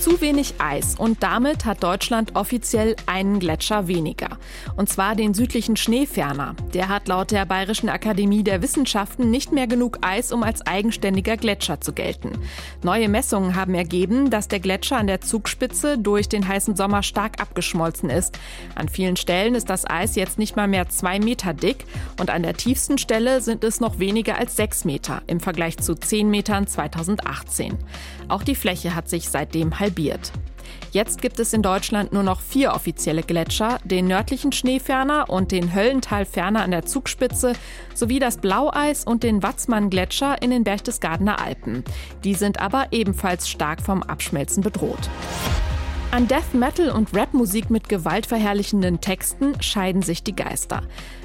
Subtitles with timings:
[0.00, 4.38] Zu wenig Eis und damit hat Deutschland offiziell einen Gletscher weniger.
[4.74, 6.56] Und zwar den südlichen Schneeferner.
[6.72, 11.36] Der hat laut der Bayerischen Akademie der Wissenschaften nicht mehr genug Eis, um als eigenständiger
[11.36, 12.32] Gletscher zu gelten.
[12.82, 17.38] Neue Messungen haben ergeben, dass der Gletscher an der Zugspitze durch den heißen Sommer stark
[17.38, 18.38] abgeschmolzen ist.
[18.76, 21.84] An vielen Stellen ist das Eis jetzt nicht mal mehr zwei Meter dick
[22.18, 25.94] und an der tiefsten Stelle sind es noch weniger als sechs Meter im Vergleich zu
[25.94, 27.76] zehn Metern 2018.
[28.28, 30.32] Auch die Fläche hat sich seitdem halbiert halbiert.
[30.92, 35.74] Jetzt gibt es in Deutschland nur noch vier offizielle Gletscher, den nördlichen Schneeferner und den
[35.74, 37.52] Höllentalferner an der Zugspitze
[37.94, 41.84] sowie das Blaueis und den Watzmann-Gletscher in den Berchtesgadener Alpen.
[42.24, 45.08] Die sind aber ebenfalls stark vom Abschmelzen bedroht.
[46.12, 50.82] An Death Metal und Rapmusik mit gewaltverherrlichenden Texten scheiden sich die Geister.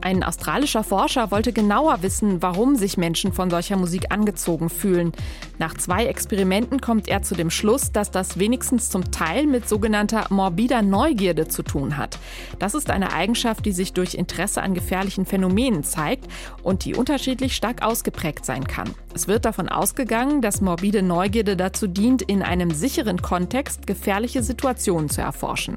[0.00, 5.10] Ein australischer Forscher wollte genauer wissen, warum sich Menschen von solcher Musik angezogen fühlen.
[5.58, 10.26] Nach zwei Experimenten kommt er zu dem Schluss, dass das wenigstens zum Teil mit sogenannter
[10.30, 12.16] morbider Neugierde zu tun hat.
[12.60, 16.30] Das ist eine Eigenschaft, die sich durch Interesse an gefährlichen Phänomenen zeigt
[16.62, 18.94] und die unterschiedlich stark ausgeprägt sein kann.
[19.12, 24.67] Es wird davon ausgegangen, dass morbide Neugierde dazu dient, in einem sicheren Kontext gefährliche Situationen
[25.08, 25.76] zu erforschen.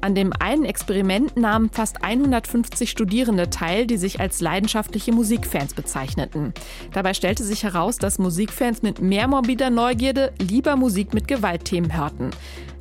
[0.00, 6.54] An dem einen Experiment nahmen fast 150 Studierende teil, die sich als leidenschaftliche Musikfans bezeichneten.
[6.92, 12.30] Dabei stellte sich heraus, dass Musikfans mit mehr morbider Neugierde lieber Musik mit Gewaltthemen hörten.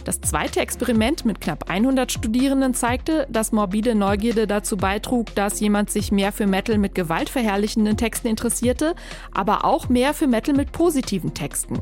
[0.08, 5.90] Das zweite Experiment mit knapp 100 Studierenden zeigte, dass morbide Neugierde dazu beitrug, dass jemand
[5.90, 8.96] sich mehr für Metal mit gewaltverherrlichenden Texten interessierte,
[9.34, 11.81] aber auch mehr für Metal mit positiven Texten.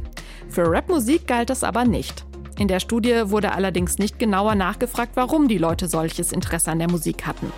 [0.49, 2.25] Für Rapmusik galt das aber nicht.
[2.57, 6.89] In der Studie wurde allerdings nicht genauer nachgefragt, warum die Leute solches Interesse an der
[6.89, 7.51] Musik hatten.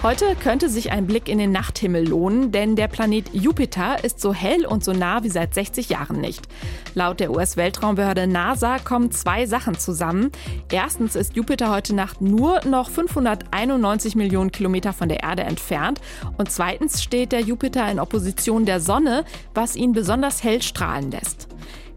[0.00, 4.32] Heute könnte sich ein Blick in den Nachthimmel lohnen, denn der Planet Jupiter ist so
[4.32, 6.46] hell und so nah wie seit 60 Jahren nicht.
[6.94, 10.30] Laut der US-Weltraumbehörde NASA kommen zwei Sachen zusammen.
[10.70, 16.00] Erstens ist Jupiter heute Nacht nur noch 591 Millionen Kilometer von der Erde entfernt
[16.36, 21.48] und zweitens steht der Jupiter in Opposition der Sonne, was ihn besonders hell strahlen lässt.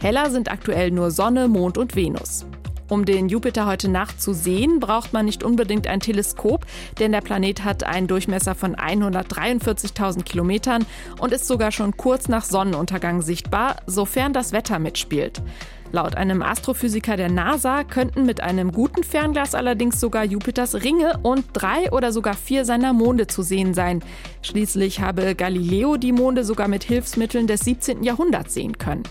[0.01, 2.47] Heller sind aktuell nur Sonne, Mond und Venus.
[2.89, 6.65] Um den Jupiter heute Nacht zu sehen, braucht man nicht unbedingt ein Teleskop,
[6.99, 10.85] denn der Planet hat einen Durchmesser von 143.000 Kilometern
[11.19, 15.43] und ist sogar schon kurz nach Sonnenuntergang sichtbar, sofern das Wetter mitspielt.
[15.91, 21.45] Laut einem Astrophysiker der NASA könnten mit einem guten Fernglas allerdings sogar Jupiters Ringe und
[21.53, 24.01] drei oder sogar vier seiner Monde zu sehen sein.
[24.41, 28.03] Schließlich habe Galileo die Monde sogar mit Hilfsmitteln des 17.
[28.03, 29.03] Jahrhunderts sehen können.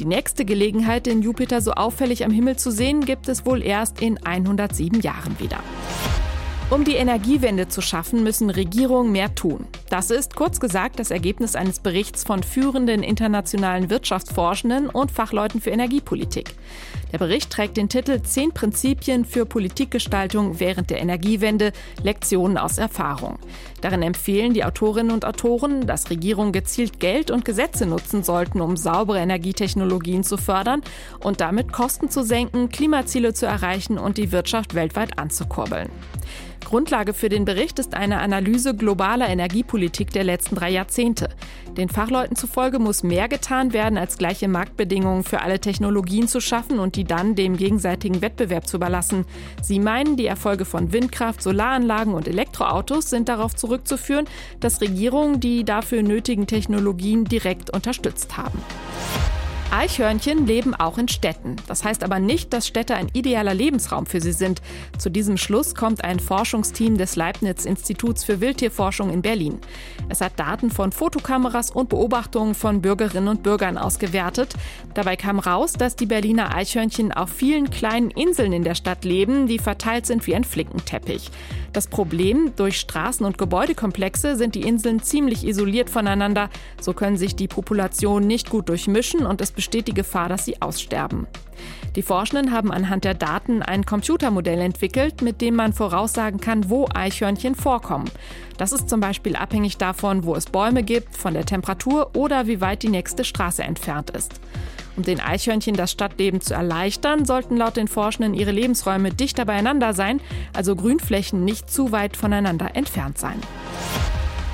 [0.00, 4.02] Die nächste Gelegenheit, den Jupiter so auffällig am Himmel zu sehen, gibt es wohl erst
[4.02, 5.60] in 107 Jahren wieder.
[6.70, 9.66] Um die Energiewende zu schaffen, müssen Regierungen mehr tun.
[9.90, 15.70] Das ist kurz gesagt das Ergebnis eines Berichts von führenden internationalen Wirtschaftsforschenden und Fachleuten für
[15.70, 16.54] Energiepolitik.
[17.12, 23.38] Der Bericht trägt den Titel Zehn Prinzipien für Politikgestaltung während der Energiewende, Lektionen aus Erfahrung.
[23.82, 28.76] Darin empfehlen die Autorinnen und Autoren, dass Regierungen gezielt Geld und Gesetze nutzen sollten, um
[28.76, 30.80] saubere Energietechnologien zu fördern
[31.20, 35.90] und damit Kosten zu senken, Klimaziele zu erreichen und die Wirtschaft weltweit anzukurbeln.
[36.64, 41.28] Grundlage für den Bericht ist eine Analyse globaler Energiepolitik der letzten drei Jahrzehnte.
[41.76, 46.78] Den Fachleuten zufolge muss mehr getan werden, als gleiche Marktbedingungen für alle Technologien zu schaffen
[46.78, 49.24] und die dann dem gegenseitigen Wettbewerb zu überlassen.
[49.62, 54.26] Sie meinen, die Erfolge von Windkraft, Solaranlagen und Elektroautos sind darauf zurückzuführen,
[54.60, 58.58] dass Regierungen die dafür nötigen Technologien direkt unterstützt haben.
[59.76, 61.56] Eichhörnchen leben auch in Städten.
[61.66, 64.62] Das heißt aber nicht, dass Städte ein idealer Lebensraum für sie sind.
[64.98, 69.58] Zu diesem Schluss kommt ein Forschungsteam des Leibniz-Instituts für Wildtierforschung in Berlin.
[70.08, 74.54] Es hat Daten von Fotokameras und Beobachtungen von Bürgerinnen und Bürgern ausgewertet.
[74.94, 79.48] Dabei kam raus, dass die Berliner Eichhörnchen auf vielen kleinen Inseln in der Stadt leben,
[79.48, 81.32] die verteilt sind wie ein Flickenteppich.
[81.72, 86.48] Das Problem, durch Straßen und Gebäudekomplexe sind die Inseln ziemlich isoliert voneinander.
[86.80, 90.60] So können sich die Populationen nicht gut durchmischen und es besteht die Gefahr, dass sie
[90.60, 91.26] aussterben.
[91.96, 96.86] Die Forschenden haben anhand der Daten ein Computermodell entwickelt, mit dem man voraussagen kann, wo
[96.92, 98.10] Eichhörnchen vorkommen.
[98.58, 102.60] Das ist zum Beispiel abhängig davon, wo es Bäume gibt, von der Temperatur oder wie
[102.60, 104.34] weit die nächste Straße entfernt ist.
[104.98, 109.94] Um den Eichhörnchen das Stadtleben zu erleichtern, sollten laut den Forschenden ihre Lebensräume dichter beieinander
[109.94, 110.20] sein,
[110.52, 113.40] also Grünflächen nicht zu weit voneinander entfernt sein.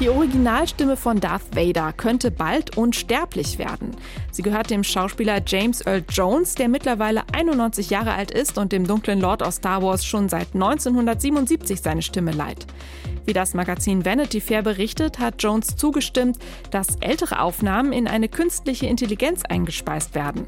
[0.01, 3.91] Die Originalstimme von Darth Vader könnte bald unsterblich werden.
[4.33, 8.87] Sie gehört dem Schauspieler James Earl Jones, der mittlerweile 91 Jahre alt ist und dem
[8.87, 12.67] dunklen Lord aus Star Wars schon seit 1977 seine Stimme leiht.
[13.27, 16.39] Wie das Magazin Vanity Fair berichtet, hat Jones zugestimmt,
[16.71, 20.47] dass ältere Aufnahmen in eine künstliche Intelligenz eingespeist werden.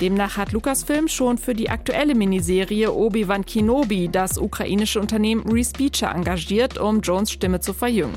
[0.00, 6.78] Demnach hat Lucasfilm schon für die aktuelle Miniserie Obi-Wan Kenobi das ukrainische Unternehmen Respeecher engagiert,
[6.78, 8.14] um Jones Stimme zu verjüngen.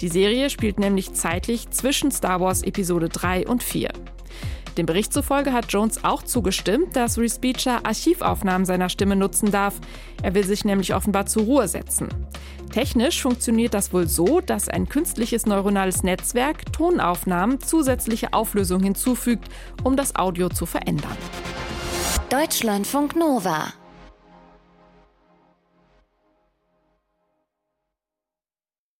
[0.00, 3.90] Die Serie spielt nämlich zeitlich zwischen Star Wars Episode 3 und 4.
[4.76, 9.80] Dem Bericht zufolge hat Jones auch zugestimmt, dass Respeecher Archivaufnahmen seiner Stimme nutzen darf.
[10.22, 12.08] Er will sich nämlich offenbar zur Ruhe setzen.
[12.72, 19.48] Technisch funktioniert das wohl so, dass ein künstliches neuronales Netzwerk Tonaufnahmen zusätzliche Auflösung hinzufügt,
[19.82, 21.16] um das Audio zu verändern.
[22.28, 23.72] Deutschlandfunk Nova